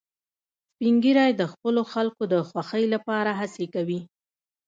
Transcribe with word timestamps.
سپین 0.71 0.95
ږیری 1.03 1.31
د 1.35 1.41
خپلو 1.53 1.81
خلکو 1.93 2.23
د 2.33 2.35
خوښۍ 2.47 2.85
لپاره 2.93 3.31
هڅې 3.39 3.65
کوي 3.75 3.99